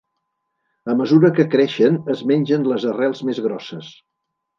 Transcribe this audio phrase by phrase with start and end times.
[0.93, 3.93] A mesura que creixen es mengen les arrels més grosses.